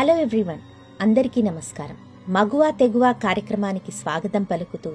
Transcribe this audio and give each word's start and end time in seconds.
Hello 0.00 0.16
everyone 0.16 0.58
అందరికీ 1.00 1.42
నమస్కారం. 1.42 1.96
మగువ 2.32 2.70
తెగువ 2.70 3.12
కార్యక్రమానికి 3.12 3.92
స్వాగతం 3.92 4.42
పలుకుతూ 4.42 4.92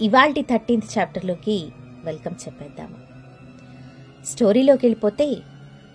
ఇవాల్టి 0.00 0.42
థర్టీన్త్ 0.42 0.98
చాప్టర్లోకి 0.98 1.68
వెల్కమ్ 2.04 2.34
చెప్పేద్దాము. 2.34 2.94
స్టోరీలోకి 4.26 4.86
వెళ్ళిపోతే 4.86 5.34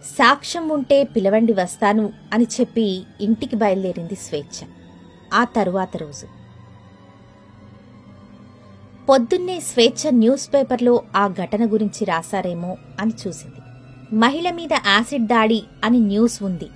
సాక్ష్యం 0.05 0.69
ఉంటే 0.69 1.03
పిలవండి 1.03 1.53
వస్తాను 1.53 2.13
అని 2.33 2.47
చెప్పి 2.59 3.03
ఇంటికి 3.21 3.55
బయలుదేరింది 3.55 4.15
స్వేచ్ఛ. 4.15 4.67
ఆ 5.33 5.43
తరువాత 5.43 5.97
రోజు. 5.97 6.27
పొద్దున్నే 9.05 9.59
స్వేచ్ఛ 9.59 10.09
న్యూస్ 10.09 10.53
పేపర్లో 10.53 11.03
ఆ 11.15 11.27
ఘటన 11.27 11.73
గురించి 11.73 12.05
రాశారేమో 12.05 12.77
అని 12.99 13.13
చూసింది. 13.27 13.61
మహిళ 14.15 14.51
మీద 14.51 14.73
యాసిడ్ 14.73 15.27
దాడి 15.27 15.63
అని 15.83 15.99
న్యూస్ 15.99 16.43
ఉంది. 16.43 16.67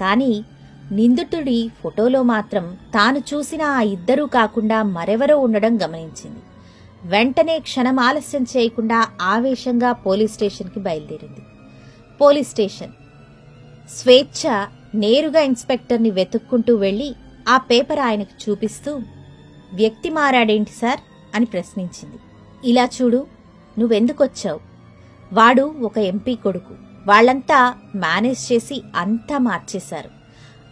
కానీ 0.00 0.44
నిందితుడి 0.92 1.70
ఫోటోలో 1.82 2.22
మాత్రం 2.22 2.74
తాను 2.74 3.18
చూసిన 3.18 3.62
ఆ 3.62 3.80
ఇద్దరూ 3.80 4.26
కాకుండా 4.26 4.82
మరెవరో 4.82 5.38
ఉండడం 5.38 5.78
గమనించింది. 5.82 6.38
వెంటనే 7.04 7.58
క్షణం 7.58 8.00
ఆలస్యం 8.00 8.46
చేయకుండా 8.56 9.08
ఆవేశంగా 9.22 9.92
పోలీస్ 9.92 10.34
స్టేషన్కి 10.34 10.80
బయలుదేరింది. 10.80 11.40
Police 12.20 12.50
station. 12.50 12.92
స్వేచ్ఛ 13.90 14.66
నేరుగా 14.94 15.40
ఇన్స్పెక్టర్ని 15.40 16.10
వెతుక్కుంటూ 16.10 16.74
వెళ్ళి 16.74 17.14
ఆ 17.48 17.56
పేపర్ 17.56 17.98
ఆయనకు 17.98 18.50
చూపిస్తూ 18.50 19.00
వ్యక్తి 19.74 20.10
మారాడేంటి 20.10 20.70
సార్? 20.70 20.98
అని 21.34 21.44
ప్రశ్నించింది. 21.44 22.16
ఇలా 22.64 22.88
చూడు 23.02 23.26
నువ్వెందుకొచ్చావు? 23.78 24.60
వాడు 25.32 25.62
ఒక 25.62 25.98
ఎంపీ 25.98 26.34
కొడుకు. 26.34 26.74
వాళ్ళంతా 27.06 27.74
మేనేజ్ 27.94 28.52
చేసి 28.52 28.82
అంతా 28.96 29.38
మార్చేశారు. 29.38 30.23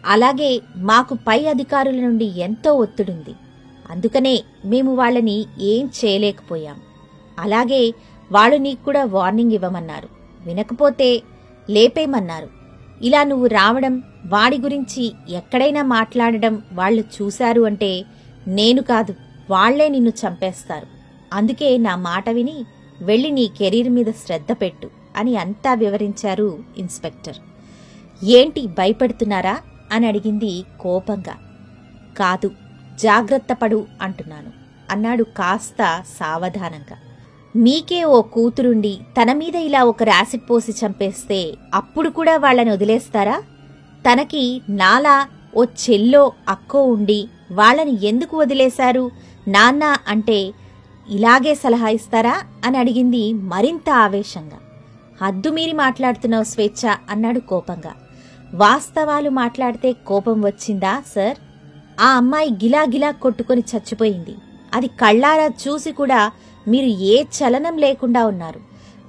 అలాగే 0.07 0.61
మాకు 0.77 1.15
పై 1.15 1.47
అధికారుల 1.47 1.95
నుండి 1.95 2.25
ఎంతో 2.25 2.73
ఒత్తిడుంది. 2.73 3.35
అందుకనే 3.91 4.43
మేము 4.65 4.95
వాళ్ళని 4.95 5.47
ఏం 5.61 5.91
చేయలేకపోయాం. 6.05 6.77
అలాగే 7.39 7.95
వాళ్ళు 8.33 8.57
నీకు 8.57 8.85
కూడా 8.85 9.05
వార్నింగ్ 9.05 9.53
ఇవ్వమన్నారు. 9.53 10.09
వినకపోతే 10.47 11.23
లేపేయమన్నారు. 11.71 12.49
ఇలా 13.03 13.25
నువ్వు 13.25 13.47
రావడం 13.47 14.03
వాడి 14.27 14.59
గురించి 14.59 15.13
ఎక్కడైనా 15.29 15.83
మాట్లాడడం 15.83 16.63
వాళ్ళు 16.73 17.01
చూశారు 17.01 17.63
అంటే 17.63 18.05
నేను 18.47 18.83
కాదు 18.83 19.15
వాళ్ళే 19.51 19.89
నిన్ను 19.89 20.11
చంపేస్తారు. 20.11 20.87
అందుకే 21.33 21.79
నా 21.79 21.97
మాట 21.97 22.31
విని 22.31 22.65
వెళ్ళి 23.03 23.31
నీ 23.31 23.47
కెరీర్ 23.47 23.89
మీద 23.89 24.07
శ్రద్ధ 24.07 24.53
పెట్టు 24.53 24.91
అని 25.17 25.37
అంతా 25.37 25.75
వివరించారు 25.75 26.65
ఇన్స్పెక్టర్. 26.77 27.37
ఏంటి 28.25 28.67
భయపెడుతున్నారా? 28.67 29.59
అని 29.93 30.07
అడిగింది 30.07 30.65
కోపంగా. 30.81 31.35
కాదు 32.19 32.51
జాగ్రత్త 33.01 33.53
పడు 33.53 33.87
అంటున్నాను 34.03 34.53
అన్నాడు 34.91 35.23
కాస్త 35.23 36.03
సావధానంగా. 36.21 36.97
మీకే 37.57 38.05
ఓ 38.05 38.23
కూతురుండి 38.23 38.99
తన 39.23 39.33
మీద 39.33 39.57
ఇలా 39.57 39.85
ఒక 39.85 40.03
రాసిడ్ 40.03 40.51
పోసి 40.51 40.73
చంపేస్తే 40.73 41.55
అప్పుడు 41.75 42.09
కూడా 42.09 42.37
వాళ్ళని 42.37 42.71
వదిలేస్తారా? 42.71 43.43
తనకి 44.13 44.63
నాలా 44.69 45.29
ఓ 45.57 45.65
చెల్లో 45.65 46.33
అక్కో 46.49 46.83
ఉండి 46.83 47.29
వాళ్ళని 47.53 48.07
ఎందుకు 48.07 48.37
వదిలేశారు? 48.37 49.11
నాన్న 49.49 49.97
అంటే 50.09 50.53
ఇలాగే 51.09 51.55
సలహా 51.55 51.89
ఇస్తారా? 51.89 52.43
అని 52.65 52.79
అడిగింది 52.79 53.33
మరింత 53.33 53.91
ఆవేశంగా. 53.91 54.59
హద్దుమీరి 55.27 55.73
మాట్లాడుతున్నావు 55.73 56.45
స్వేచ్ఛ 56.45 56.97
అన్నాడు 57.11 57.41
కోపంగా. 57.41 57.93
వాస్తవాలు 58.55 59.31
మాట్లాడితే 59.31 59.93
కోపం 59.93 60.43
వచ్చిందా 60.43 61.03
సార్? 61.15 61.37
ఆ 62.01 62.07
అమ్మాయి 62.07 62.51
గిలా 62.51 62.83
గిలా 62.83 63.11
కొట్టుకొని 63.11 63.63
చచ్చిపోయింది. 63.77 64.35
అది 64.75 64.87
కళ్ళారా 64.87 65.47
చూసి 65.47 65.93
కూడా 65.93 66.31
మీరు 66.69 66.87
ఏ 66.87 67.23
చలనం 67.23 67.79
లేకుండా 67.79 68.27
ఉన్నారు. 68.27 68.61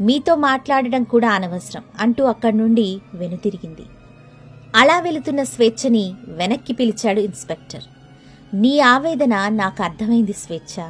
మీతో 0.02 0.36
మాట్లాడడం 0.36 1.04
కూడా 1.04 1.32
అనవసరం 1.32 1.84
అంటూ 2.00 2.24
అక్కడి 2.24 2.58
నుండి 2.58 3.02
వెనుతిరిగింది. 3.14 3.82
అలా 4.76 5.00
వెళుతున్న 5.00 5.44
స్వేచ్ఛని 5.44 6.14
వెనక్కి 6.28 6.74
పిలిచాడు 6.74 7.20
ఇన్స్పెక్టర్. 7.20 7.84
నీ 8.54 8.80
ఆవేదన 8.80 9.48
నాకు 9.50 9.84
అర్థమైంది 9.84 10.34
స్వేచ్ఛ. 10.34 10.90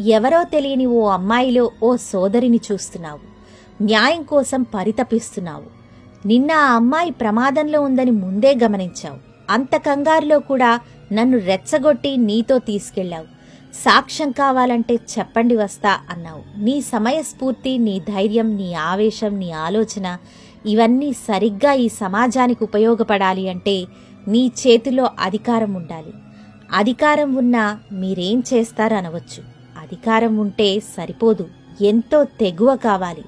ఎవరో 0.00 0.44
తెలియని 0.44 0.86
ఓ 0.86 1.08
అమ్మాయిలో 1.08 1.70
ఓ 1.82 1.96
సోదరిని 1.96 2.60
చూస్తున్నావు. 2.72 3.18
న్యాయం 3.82 4.22
కోసం 4.22 4.62
పరితపిస్తున్నావు. 4.62 5.77
నిన్న 6.28 6.52
ఆ 6.52 6.68
అమ్మాయి 6.74 7.10
ప్రమాదంలో 7.10 7.80
ఉందని 7.80 8.10
ముందే 8.10 8.50
గమనించావు. 8.62 9.18
అంత 9.50 9.74
కంగారులో 9.76 10.38
కూడా 10.38 10.70
నన్ను 11.12 11.38
రెచ్చగొట్టి 11.38 12.16
నీతో 12.16 12.58
తీసుకెళ్ళావు 12.58 13.28
సాక్ష్యం 13.74 14.30
కావాలంటే 14.30 14.94
చెప్పండి 14.94 15.56
వస్తా 15.56 15.92
అన్నావు. 16.10 16.42
నీ 16.64 16.80
సమయస్ఫూర్తి 16.80 17.78
నీ 17.78 17.94
ధైర్యం 18.00 18.56
నీ 18.56 18.74
ఆవేశం 18.74 19.32
నీ 19.38 19.50
ఆలోచన 19.50 20.06
ఇవన్నీ 20.66 21.12
సరిగ్గా 21.12 21.72
ఈ 21.72 21.88
సమాజానికి 21.88 22.64
ఉపయోగపడాలి 22.64 23.48
అంటే 23.48 23.76
నీ 24.28 24.52
చేతిలో 24.62 25.10
అధికారం 25.20 25.74
ఉండాలి. 25.74 26.12
అధికారం 26.72 27.30
ఉన్నా 27.34 27.64
మీరేం 27.92 28.42
చేస్తారనవచ్చు. 28.52 29.42
అధికారం 29.82 30.36
ఉంటే 30.38 30.68
సరిపోదు. 30.96 31.46
ఎంతో 31.80 32.24
తెగువ 32.24 32.76
కావాలి. 32.76 33.24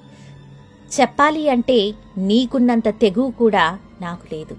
చెప్పాలి 1.00 1.48
అంటే 1.48 1.94
నీకున్నంత 2.18 2.88
తెగువ 2.88 3.30
కూడా 3.30 3.78
నాకు 4.00 4.34
లేదు. 4.34 4.56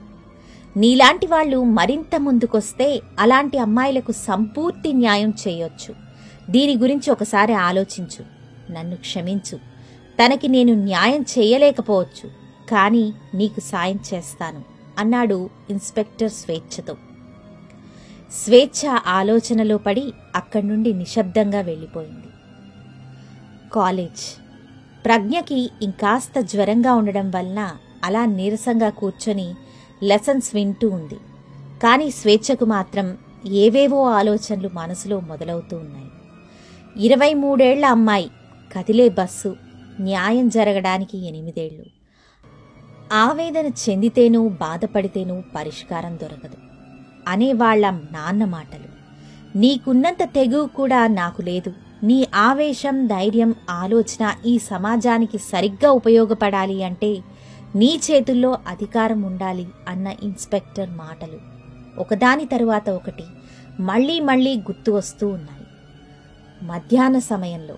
నీలాంటి 0.77 1.27
వాళ్ళు 1.27 1.63
మరింత 1.63 2.15
ముందుకొస్తే 2.19 3.01
అలాంటి 3.19 3.57
అమ్మాయిలకు 3.57 4.11
సంపూర్తి 4.11 4.93
న్యాయం 4.93 5.33
చేయొచ్చు. 5.47 5.95
దీని 6.49 6.77
గురించి 6.77 7.11
ఒకసారి 7.11 7.53
ఆలోచించు 7.53 8.23
నన్ను 8.71 8.95
క్షమించు. 8.95 9.57
తనకి 10.19 10.47
నేను 10.47 10.73
న్యాయం 10.73 11.21
చేయలేకపోవచ్చు 11.21 12.29
కానీ 12.69 13.13
నీకు 13.35 13.59
సాయం 13.59 13.99
చేస్తాను 14.13 14.61
అన్నాడు 14.97 15.49
ఇన్స్పెక్టర్ 15.69 16.31
స్వేచ్ఛతో. 16.31 16.95
స్వేచ్ఛ 18.31 18.97
ఆలోచనలో 19.07 19.77
పడి 19.77 20.13
అక్కడి 20.35 20.67
నుండి 20.67 20.93
నిశ్శబ్దంగా 20.93 21.61
వెళ్ళిపోయింది. 21.61 22.27
కాలేజ్ 23.73 24.40
ప్రజ్ఞకి 25.05 25.69
ఇంకాస్త 25.81 26.39
జ్వరంగా 26.39 26.93
ఉండడం 26.93 27.31
వలన 27.31 27.71
అలా 28.03 28.25
నీరసంగా 28.25 28.89
కూర్చొని 28.89 29.55
లెసన్స్ 30.03 30.55
వింటూ 30.55 30.89
ఉంది. 30.89 31.17
కానీ 31.83 32.11
స్వేచ్ఛకు 32.11 32.65
మాత్రం 32.65 33.17
ఏవేవో 33.47 34.03
ఆలోచనలు 34.03 34.69
మనసులో 34.73 35.19
మొదలవుతూ 35.19 35.77
ఉన్నాయి. 35.77 36.05
ఇరవై 36.97 37.33
మూడేళ్ళ 37.33 37.85
అమ్మాయి 37.85 38.31
కదిలే 38.77 39.09
బస్సు 39.09 39.55
న్యాయం 39.99 40.49
జరగడానికి 40.49 41.27
ఎనిమిదేళ్ళు. 41.27 41.85
ఆవేదన 43.13 43.67
చెందితేనూ 43.67 44.49
బాధపడితేనూ 44.49 45.43
పరిష్కారం 45.55 46.19
దొరకదు. 46.21 46.57
అనేవాళ్ళ 47.27 47.89
నాన్న 47.89 48.45
మాటలు. 48.45 49.01
నీకున్నంత 49.57 50.23
తెగువు 50.23 50.67
కూడా 50.67 51.07
నాకు 51.07 51.41
లేదు. 51.41 51.73
నీ 52.03 52.27
ఆవేశం 52.35 53.07
ధైర్యం 53.07 53.55
ఆలోచన 53.69 54.35
ఈ 54.45 54.59
సమాజానికి 54.59 55.37
సరిగ్గా 55.37 55.91
ఉపయోగపడాలి 55.91 56.83
అంటే 56.83 57.21
నీ 57.75 58.01
చేతుల్లో 58.11 58.57
అధికారం 58.67 59.21
ఉండాలి 59.21 59.67
అన్న 59.87 60.15
ఇన్స్పెక్టర్ 60.23 60.89
మాటలు. 60.89 61.39
ఒకదాని 61.99 62.45
తరువాత 62.45 62.89
ఒకటి 62.89 63.23
మళ్ళీ 63.79 64.19
మళ్ళీ 64.19 64.57
గుర్తు 64.57 64.91
వస్తూ 64.91 65.27
ఉన్నాయి. 65.27 65.65
మధ్యాహ్న 66.63 67.19
సమయంలో 67.19 67.75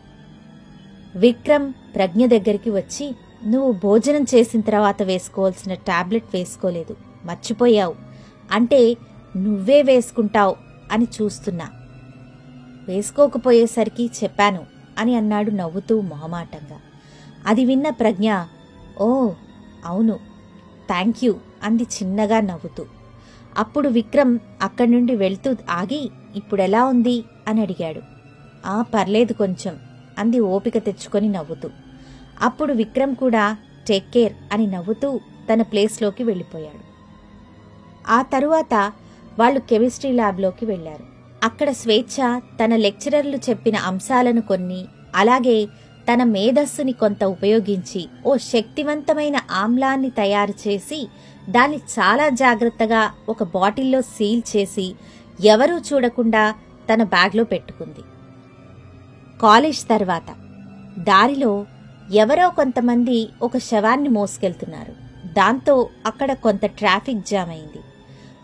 విక్రమ్ 1.15 1.73
ప్రజ్ఞ 1.95 2.25
దగ్గరికి 2.25 2.69
వచ్చి 2.69 3.15
నువ్వు 3.45 3.71
భోజనం 3.71 4.25
చేసిన 4.35 4.61
తర్వాత 4.61 5.03
వేసుకోవాల్సిన 5.03 5.73
టాబ్లెట్ 5.73 6.23
వేసుకోలేదు 6.33 6.95
మర్చిపోయావు. 7.25 7.95
అంటే 8.51 8.97
నువ్వే 9.37 9.81
వేసుకుంటావు 9.81 10.55
అని 10.91 11.07
చూస్తున్నా. 11.21 11.69
వేసుకోకపోయేసరికి 12.87 14.11
చెప్పాను 14.23 14.65
అని 14.97 15.15
అన్నాడు 15.15 15.51
నవ్వుతూ 15.51 16.01
మొహమాటంగా. 16.01 16.79
అది 17.45 17.65
విన్న 17.65 17.89
ప్రజ్ఞ 17.89 18.33
ఓ 19.01 19.31
అవును 19.85 20.13
థ్యాంక్ 20.87 21.17
యూ 21.23 21.35
అంది 21.63 21.83
చిన్నగా 21.83 22.39
నవ్వుతూ. 22.41 22.85
అప్పుడు 23.57 23.89
విక్రమ్ 23.89 24.39
అక్కడి 24.61 24.91
నుండి 24.91 25.15
వెళ్తూ 25.15 25.55
ఆగి 25.69 26.09
ఇప్పుడెలా 26.35 26.85
ఉంది? 26.85 27.23
అని 27.47 27.61
అడిగాడు. 27.61 28.01
ఆ 28.65 28.81
పర్లేదు 28.81 29.33
కొంచెం 29.33 29.79
అంది 30.17 30.39
ఓపిక 30.39 30.77
తెచ్చుకొని 30.77 31.29
నవ్వుతూ. 31.29 31.69
అప్పుడు 32.41 32.73
విక్రమ్ 32.73 33.15
కూడా 33.15 33.57
టేక్ 33.87 34.11
కేర్ 34.13 34.33
అని 34.53 34.67
నవ్వుతూ 34.67 35.19
తన 35.53 35.61
ప్లేస్లోకి 35.61 36.23
వెళ్ళిపోయాడు. 36.23 36.93
ఆ 38.11 38.21
తరువాత 38.21 38.91
వాళ్ళు 39.39 39.59
కెమిస్ట్రీ 39.59 40.11
ల్యాబ్లోకి 40.11 40.65
వెళ్ళారు 40.65 41.12
అక్కడ 41.43 41.71
స్వేచ్ఛ 41.71 42.39
తన 42.39 42.75
లెక్చరర్లు 42.75 43.37
చెప్పిన 43.37 43.77
అంశాలను 43.77 44.41
కొన్ని 44.41 44.85
అలాగే 45.15 45.65
తన 46.07 46.23
మేధస్సుని 46.23 46.91
కొంత 46.91 47.23
ఉపయోగించి 47.23 48.01
ఓ 48.25 48.37
శక్తివంతమైన 48.37 49.37
ఆమ్లాన్ని 49.51 50.09
తయారు 50.09 50.53
చేసి 50.67 51.07
దాన్ని 51.49 51.77
చాలా 51.77 52.29
జాగ్రత్తగా 52.29 53.11
ఒక 53.29 53.43
బాటిల్లో 53.43 54.01
సీల్ 54.01 54.41
చేసి 54.55 54.95
ఎవరూ 55.45 55.77
చూడకుండా 55.79 56.55
తన 56.89 57.03
బ్యాగ్లో 57.03 57.43
పెట్టుకుంది. 57.43 58.03
కాలేజ్ 59.41 59.81
తర్వాత 59.89 60.29
దారిలో 60.99 61.65
ఎవరో 62.13 62.49
కొంతమంది 62.49 63.29
ఒక 63.41 63.57
శవాన్ని 63.57 64.09
మోసుకెళ్తున్నారు. 64.09 64.93
దాంతో 65.33 65.89
అక్కడ 66.05 66.33
కొంత 66.33 66.65
ట్రాఫిక్ 66.65 67.27
జామ్ 67.27 67.49
అయింది. 67.49 67.81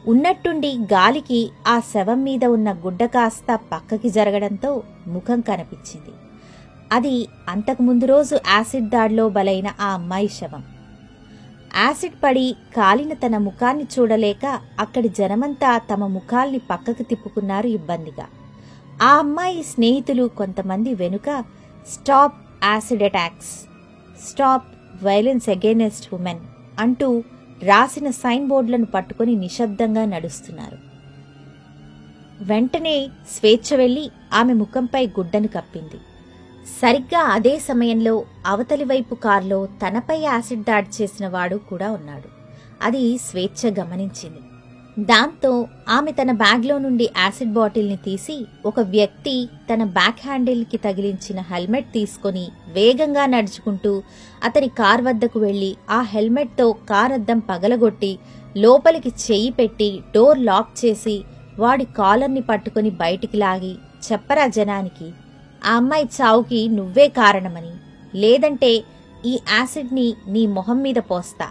ఉన్నట్టుండి 0.09 0.71
గాలికి 0.93 1.51
ఆ 1.67 1.79
శవం 1.79 2.23
మీద 2.23 2.45
ఉన్న 2.45 2.69
గుడ్డ 2.73 3.05
కాస్త 3.05 3.59
పక్కకి 3.71 4.09
జరగడంతో 4.09 4.83
ముఖం 5.07 5.41
కనిపించింది. 5.41 6.13
అది 6.91 7.27
అంతకుముందు 7.49 8.05
రోజు 8.05 8.35
యాసిడ్ 8.47 8.89
దాడిలో 8.89 9.29
బలైన 9.29 9.67
ఆ 9.81 9.87
అమ్మాయి 9.87 10.27
శవం. 10.27 10.63
యాసిడ్ 11.77 12.13
పడి 12.23 12.55
కాలిన 12.77 13.13
తన 13.13 13.37
ముఖాన్ని 13.37 13.83
చూడలేక 13.83 14.45
అక్కడి 14.79 15.09
జనమంతా 15.09 15.77
తమ 15.77 16.07
ముఖాల్ని 16.07 16.61
పక్కకు 16.71 17.03
తిప్పుకున్నారు 17.03 17.67
ఇబ్బందిగా. 17.67 18.27
ఆ 19.01 19.09
అమ్మాయి 19.17 19.63
స్నేహితులు 19.63 20.25
కొంతమంది 20.37 20.93
వెనుక 20.95 21.43
stop 21.93 22.37
acid 22.63 23.03
attacks 23.03 23.53
stop 24.29 24.67
violence 25.03 25.49
against 25.49 26.13
women 26.13 26.39
అంటూ 26.79 27.23
రాసిన 27.63 28.09
సైన్ 28.09 28.47
బోర్డులను 28.47 28.85
పట్టుకుని 28.85 29.35
నిశ్శబ్దంగా 29.35 30.05
నడుస్తున్నారు. 30.05 30.77
వెంటనే 32.43 33.09
స్వేచ్ఛ 33.29 33.77
వెళ్ళి 33.77 34.11
ఆమె 34.33 34.53
ముఖంపై 34.53 35.07
గుడ్డను 35.07 35.47
కప్పింది. 35.47 35.99
సరిగ్గా 36.81 37.19
అదే 37.19 37.59
సమయంలో 37.59 38.25
అవతలి 38.45 38.83
వైపు 38.83 39.15
కారులో 39.15 39.65
తనపై 39.65 40.19
యాసిడ్ 40.19 40.63
దాడి 40.63 41.03
చేసిన 41.03 41.27
వాడు 41.27 41.55
కూడా 41.55 41.91
ఉన్నాడు. 41.91 42.29
అది 42.81 43.17
స్వేచ్ఛ 43.17 43.75
గమనించింది. 43.79 44.39
దాంతో 45.07 45.67
ఆమె 45.87 46.11
తన 46.11 46.31
బ్యాగ్లో 46.31 46.77
నుండి 46.77 47.09
యాసిడ్ 47.17 47.53
బాటిల్ని 47.53 47.97
తీసి 47.97 48.45
ఒక 48.65 48.79
వ్యక్తి 48.79 49.49
తన 49.69 49.83
బ్యాక్ 49.83 50.21
హ్యాండిల్కి 50.23 50.77
తగిలించిన 50.77 51.39
హెల్మెట్ 51.39 51.93
తీసుకొని 51.93 52.45
వేగంగా 52.67 53.25
నడుచుకుంటూ 53.25 54.03
అతని 54.43 54.67
కార్ 54.67 55.01
వద్దకు 55.01 55.39
వెళ్ళి 55.39 55.75
ఆ 55.89 56.01
హెల్మెట్తో 56.01 56.71
కార్ 56.71 57.13
అద్దం 57.13 57.39
పగలగొట్టి 57.39 58.19
లోపలికి 58.57 59.07
చెయ్యి 59.07 59.51
పెట్టి 59.51 60.01
డోర్ 60.15 60.39
లాక్ 60.39 60.85
చేసి 60.85 61.23
వాడి 61.59 61.85
కాలర్ని 61.85 62.41
పట్టుకుని 62.41 62.89
బయటికి 62.89 63.37
లాగి 63.37 63.77
చెప్పరా 64.11 64.47
జనానికి 64.47 65.13
ఆ 65.65 65.75
అమ్మాయి 65.75 66.05
చావుకి 66.21 66.67
నువ్వే 66.67 67.07
కారణమని 67.07 67.73
లేదంటే 68.15 68.83
ఈ 69.25 69.39
యాసిడ్ని 69.49 70.15
నీ 70.27 70.47
మొహం 70.47 70.81
మీద 70.81 70.95
పోస్తా 71.09 71.47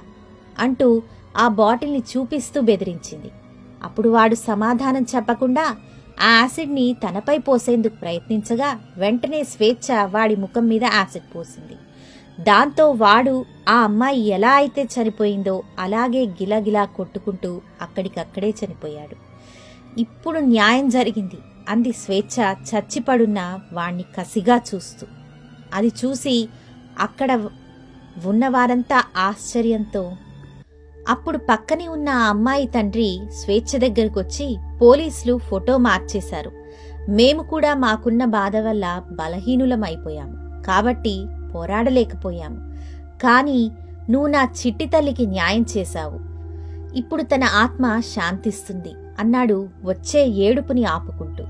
అంటూ 0.58 1.02
ఆ 1.36 1.48
బాటిల్ని 1.48 2.02
చూపిస్తూ 2.12 2.60
బెదిరించింది. 2.60 3.30
అప్పుడు 3.84 4.08
వాడు 4.08 4.34
సమాధానం 4.34 5.02
చెప్పకుండా 5.02 5.76
ఆ 6.20 6.30
యాసిడ్ని 6.36 6.96
తనపై 7.08 7.38
పోసేందుకు 7.38 7.96
ప్రయత్నించగా 7.96 8.80
వెంటనే 8.96 9.44
స్వేచ్ఛ 9.44 10.04
వాడి 10.04 10.36
ముఖం 10.36 10.68
మీద 10.68 10.84
యాసిడ్ 10.84 11.36
పోసింది. 11.36 11.76
దాంతో 12.44 12.90
వాడు 12.90 13.44
ఆ 13.68 13.74
అమ్మాయి 13.74 14.28
ఎలా 14.28 14.50
అయితే 14.50 14.82
చనిపోయిందో 14.82 15.62
అలాగే 15.78 16.26
గిలగిలా 16.26 16.84
కొట్టుకుంటూ 16.84 17.60
అక్కడికక్కడే 17.82 18.54
చనిపోయాడు. 18.64 19.16
ఇప్పుడు 20.00 20.38
న్యాయం 20.38 20.88
జరిగింది. 20.88 21.38
అంది 21.68 21.92
స్వేచ్ఛ 21.92 22.52
చచ్చిపడున్న 22.52 23.60
వాణ్ణి 23.72 24.02
కసిగా 24.02 24.60
చూస్తూ. 24.74 25.06
అది 25.74 25.92
చూసి 26.04 26.48
అక్కడ 26.98 27.48
ఉన్నవారంతా 28.26 29.04
ఆశ్చర్యంతో 29.16 30.12
అప్పుడు 31.08 31.38
పక్కనే 31.38 31.88
ఉన్న 31.88 32.08
ఆ 32.08 32.28
అమ్మాయి 32.28 32.66
తండ్రి 32.66 33.20
స్వేచ్ఛ 33.30 33.88
దగ్గరకొచ్చి 33.88 34.58
పోలీసులు 34.82 35.38
ఫోటో 35.38 35.76
మార్చేశారు. 35.76 36.50
మేము 37.08 37.42
కూడా 37.42 37.74
మాకున్న 37.74 38.24
బాధ 38.24 38.56
వల్ల 38.56 39.02
బలహీనులమైపోయాము. 39.12 40.62
కాబట్టి 40.62 41.26
పోరాడలేకపోయాము. 41.54 42.56
కానీ 43.22 43.72
నువ్వు 44.10 44.28
నా 44.28 44.44
చిట్టి 44.44 44.86
తల్లికి 44.86 45.26
న్యాయం 45.26 45.66
చేశావు. 45.76 46.20
ఇప్పుడు 46.94 47.22
తన 47.22 47.44
ఆత్మ 47.44 48.00
శాంతిస్తుంది 48.00 48.92
అన్నాడు 49.18 49.68
వచ్చే 49.84 50.26
ఏడుపుని 50.26 50.84
ఆపుకుంటూ. 50.84 51.44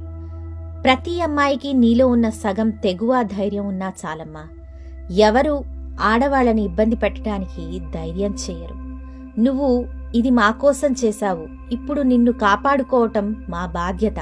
ప్రతి 0.82 1.20
అమ్మాయికి 1.20 1.72
నీలో 1.72 2.06
ఉన్న 2.06 2.28
సగం 2.28 2.70
తెగువ 2.70 3.22
ధైర్యం 3.22 3.66
ఉన్నా 3.66 3.92
చాలమ్మా. 4.06 4.44
ఎవరు 5.10 5.64
ఆడవాళ్ళని 6.00 6.62
ఇబ్బంది 6.62 6.96
పెట్టడానికి 6.96 7.80
ధైర్యం 7.94 8.36
చేయరు. 8.50 8.87
నువ్వు 9.38 9.86
ఇది 10.14 10.30
మా 10.30 10.50
కోసం 10.50 10.92
చేశావు. 10.92 11.46
ఇప్పుడు 11.72 12.00
నిన్ను 12.02 12.32
కాపాడుకోవటం 12.32 13.44
మా 13.48 13.66
బాధ్యత. 13.66 14.20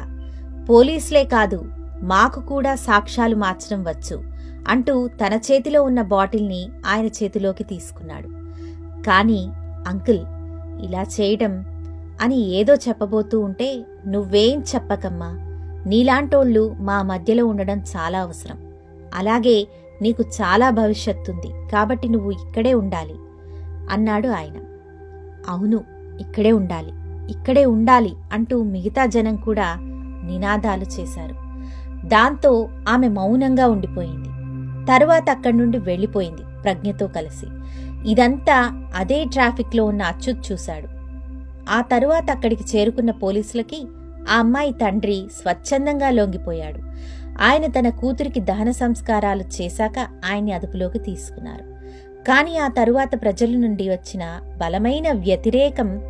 పోలీసులే 0.70 1.24
కాదు 1.24 1.64
మాకు 2.02 2.40
కూడా 2.40 2.74
సాక్ష్యాలు 2.74 3.36
మార్చడం 3.36 3.84
వచ్చు 3.84 4.16
అంటూ 4.68 5.08
తన 5.08 5.34
చేతిలో 5.34 5.82
ఉన్న 5.82 6.02
బాటిల్ని 6.02 6.68
ఆయన 6.86 7.06
చేతిలోకి 7.06 7.64
తీసుకున్నాడు. 7.64 8.28
కానీ 9.02 9.48
అంకుల్ 9.86 10.24
ఇలా 10.84 11.02
చేయడం 11.02 11.64
అని 12.20 12.38
ఏదో 12.58 12.74
చెప్పబోతూ 12.74 13.40
ఉంటే 13.40 13.84
నువ్వేం 14.06 14.60
చెప్పకమ్మా? 14.60 15.30
నీలాంటోళ్ళు 15.86 16.76
మా 16.80 17.02
మధ్యలో 17.02 17.46
ఉండడం 17.46 17.78
చాలా 17.96 18.20
అవసరం. 18.20 18.58
అలాగే 19.14 19.66
నీకు 20.02 20.22
చాలా 20.22 20.70
భవిష్యత్తుంది 20.70 21.50
కాబట్టి 21.72 22.08
నువ్వు 22.08 22.30
ఇక్కడే 22.30 22.74
ఉండాలి 22.74 23.16
అన్నాడు 23.90 24.28
ఆయన. 24.28 24.56
అవును 25.48 25.84
ఇక్కడే 26.20 26.52
ఉండాలి. 26.52 26.92
ఇక్కడే 27.32 27.64
ఉండాలి 27.64 28.12
అంటూ 28.32 28.62
మిగతా 28.62 29.06
జనం 29.06 29.36
కూడా 29.36 29.76
నినాదాలు 30.24 30.82
చేశారు. 30.82 31.36
దాంతో 32.08 32.68
ఆమె 32.88 33.08
మౌనంగా 33.08 33.68
ఉండిపోయింది. 33.68 34.28
తరువాత 34.86 35.30
అక్కడి 35.30 35.56
నుండి 35.56 35.78
వెళ్ళిపోయింది 35.78 36.42
ప్రజ్ఞతో 36.62 37.06
కలిసి. 37.06 37.46
ఇదంతా 38.10 38.88
అదే 38.96 39.24
ట్రాఫిక్లో 39.24 39.84
ఉన్న 39.84 40.02
అచ్యుత్ 40.02 40.52
చూశాడు. 40.52 40.88
ఆ 41.70 41.80
తరువాత 41.80 42.30
అక్కడికి 42.30 42.64
చేరుకున్న 42.76 43.10
పోలీసులకి 43.10 43.86
ఆ 44.30 44.38
అమ్మాయి 44.38 44.72
తండ్రి 44.72 45.28
స్వచ్ఛందంగా 45.42 46.10
లొంగిపోయాడు. 46.10 46.78
ఆయన 47.42 47.66
తన 47.66 47.88
కూతురికి 47.88 48.40
దహన 48.40 48.70
సంస్కారాలు 48.70 49.44
చేశాక 49.60 49.98
ఆయన్ని 49.98 50.52
అదుపులోకి 50.52 50.98
తీసుకున్నారు. 50.98 51.75
కానీ 52.26 52.58
ఆ 52.58 52.68
తరువాత 52.68 53.22
ప్రజల 53.22 53.56
నుండి 53.56 53.90
వచ్చిన 53.90 54.40
బలమైన 54.58 55.12
వ్యతిరేకం 55.12 56.00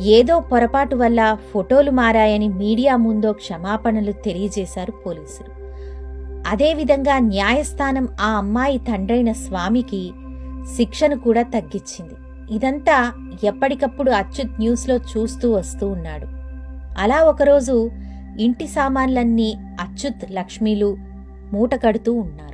ఏదో 0.00 0.40
పొరపాటు 0.40 0.96
వల్ల 0.96 1.36
ఫోటోలు 1.52 1.90
మారాయని 1.90 2.48
మీడియా 2.48 2.96
ముందో 2.96 3.32
క్షమాపణలు 3.32 4.12
తెలియజేశారు 4.12 4.92
పోలీసులు. 4.92 5.62
అదేవిధంగా 6.48 7.18
న్యాయస్థానం 7.18 8.08
ఆ 8.20 8.28
అమ్మాయి 8.28 8.78
తండ్రైన 8.78 9.32
స్వామికి 9.32 10.12
శిక్షను 10.76 11.18
కూడా 11.18 11.42
తగ్గించింది. 11.42 12.14
ఇదంతా 12.54 13.12
ఎప్పటికప్పుడు 13.44 14.10
అచ్యుత్ 14.10 14.58
న్యూస్లో 14.58 14.96
చూస్తూ 14.96 15.52
వస్తూ 15.52 15.88
ఉన్నాడు. 15.88 16.26
అలా 16.98 17.22
ఒకరోజు 17.22 17.90
ఇంటి 18.40 18.66
సామాన్లన్నీ 18.66 19.54
అచ్యుత్ 19.58 20.32
లక్ష్మీలు 20.32 20.96
మూట 21.52 21.74
కడుతూ 21.74 22.12
ఉన్నారు. 22.12 22.51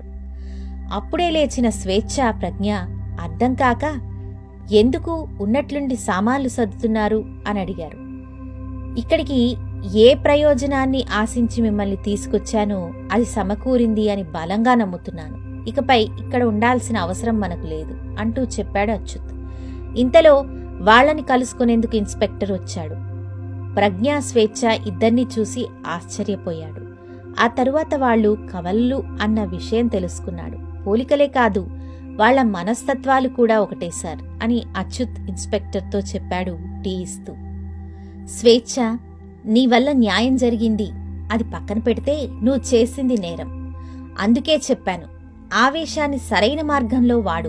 అప్పుడే 0.92 1.30
లేచిన 1.30 1.68
స్వేచ్ఛ 1.68 2.30
ప్రజ్ఞ 2.30 2.74
అర్థం 3.20 3.54
కాక 3.54 4.00
ఎందుకు 4.72 5.28
ఉన్నట్లుండి 5.40 5.96
సామాన్లు 5.96 6.48
సర్దుతున్నారు 6.48 7.24
అని 7.48 7.60
అడిగారు. 7.60 7.98
ఇక్కడికి 9.00 9.56
ఏ 9.94 10.14
ప్రయోజనాన్ని 10.14 11.04
ఆశించి 11.14 11.62
మిమ్మల్ని 11.62 11.96
తీసుకొచ్చానో 11.96 12.90
అది 13.12 13.24
సమకూరింది 13.24 14.10
అని 14.10 14.22
బలంగా 14.22 14.74
నమ్ముతున్నాను. 14.74 15.64
ఇకపై 15.68 16.02
ఇక్కడ 16.02 16.42
ఉండాల్సిన 16.42 16.96
అవసరం 16.96 17.40
మనకు 17.40 17.66
లేదు 17.66 17.94
అంటూ 18.18 18.42
చెప్పాడు 18.42 18.90
అచ్యుత్. 18.90 19.32
ఇంతలో 19.98 20.44
వాళ్ళని 20.80 21.22
కలుసుకునేందుకు 21.22 21.96
ఇన్స్పెక్టర్ 21.96 22.52
వచ్చాడు. 22.52 22.94
ప్రజ్ఞా 23.74 24.20
స్వేచ్ఛ 24.20 24.78
ఇద్దరినీ 24.86 25.26
చూసి 25.38 25.66
ఆశ్చర్యపోయాడు. 25.86 26.88
ఆ 27.40 27.46
తరువాత 27.46 27.94
వాళ్ళు 27.96 28.38
కవల్లు 28.52 29.02
అన్న 29.22 29.44
విషయం 29.44 29.86
తెలుసుకున్నాడు. 29.86 30.67
పోలికలే 30.88 31.26
కాదు 31.26 31.66
వాళ్ళ 32.16 32.42
మనస్తత్వాలు 32.42 33.28
కూడా 33.28 33.60
ఒకటే 33.60 33.90
సార్ 33.90 34.22
అని 34.42 34.62
అచ్యుత్ 34.76 35.20
ఇన్స్పెక్టర్తో 35.28 35.98
చెప్పాడు 35.98 36.58
టీ 36.84 36.90
ఇస్తూ. 36.90 37.32
స్వేచ్ఛ 38.26 38.96
నీ 39.46 39.66
వల్ల 39.66 39.92
న్యాయం 39.92 40.36
జరిగింది 40.36 40.88
అది 41.32 41.44
పక్కన 41.44 41.78
పెడితే 41.78 42.28
నువ్వు 42.42 42.74
చేసింది 42.74 43.16
నేరం. 43.16 43.74
అందుకే 44.20 44.56
చెప్పాను 44.56 45.02
ఆవేశాన్ని 45.54 46.18
సరైన 46.18 46.62
మార్గంలో 46.62 47.18
వాడు. 47.18 47.48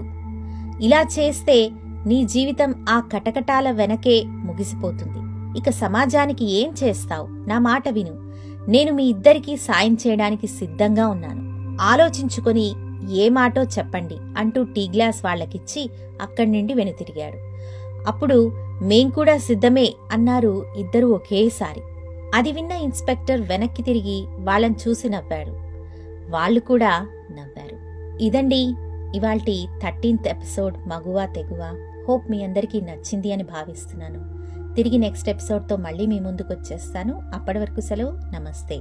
ఇలా 0.84 1.02
చేస్తే 1.02 1.70
నీ 2.08 2.24
జీవితం 2.24 2.86
ఆ 2.90 3.00
కటకటాల 3.00 3.72
వెనకే 3.72 4.24
ముగిసిపోతుంది. 4.28 5.20
ఇక 5.60 5.70
సమాజానికి 5.70 6.46
ఏం 6.46 6.74
చేస్తావు? 6.84 7.28
నా 7.28 7.60
మాట 7.60 7.90
విను. 7.90 8.16
నేను 8.70 8.94
మీ 8.94 9.06
ఇద్దరికీ 9.06 9.58
సాయం 9.58 9.94
చేయడానికి 9.94 10.48
సిద్ధంగా 10.48 11.08
ఉన్నాను. 11.08 11.42
ఆలోచించుకొని 11.82 12.74
ఏ 13.10 13.30
మాటో 13.30 13.64
చెప్పండి 13.64 14.18
అంటూ 14.38 14.64
టీ 14.64 14.90
గ్లాస్ 14.96 15.26
వాళ్ళకిచ్చి 15.26 15.90
అక్కడి 16.22 16.52
నుండి 16.52 16.74
వెనుతిరిగాడు. 16.74 17.50
అప్పుడు 18.08 18.52
మేం 18.82 19.10
కూడా 19.10 19.38
సిద్ధమే 19.38 19.94
అన్నారు 20.12 20.66
ఇద్దరూ 20.78 21.12
ఒకేసారి. 21.12 21.82
అది 22.36 22.52
విన్న 22.52 22.72
ఇన్స్పెక్టర్ 22.72 23.42
వెనక్కి 23.42 23.84
తిరిగి 23.84 24.26
వాళ్ళని 24.40 24.76
చూసి 24.88 25.10
నవ్వాడు. 25.10 25.52
వాళ్ళు 26.32 26.60
కూడా 26.60 27.08
నవ్వారు. 27.32 27.78
ఇదండి 28.24 28.74
ఇవాల్టి 29.16 29.68
థర్టీన్త్ 29.84 30.28
ఎపిసోడ్ 30.28 30.78
మగువా 30.88 31.26
తెగువ. 31.26 31.86
హోప్ 32.08 32.32
మీ 32.32 32.44
అందరికీ 32.44 32.82
నచ్చింది 32.82 33.34
అని 33.34 33.44
భావిస్తున్నాను. 33.44 34.40
తిరిగి 34.76 34.98
నెక్స్ట్ 34.98 35.30
ఎపిసోడ్తో 35.30 35.76
మళ్ళీ 35.76 36.06
మీ 36.06 36.20
ముందుకు 36.20 36.54
వచ్చేస్తాను 36.54 37.22
అప్పటి 37.34 37.60
వరకు 37.60 37.80
సెలవు. 37.82 38.12
నమస్తే. 38.12 38.80